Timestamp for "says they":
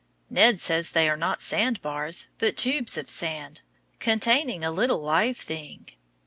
0.59-1.07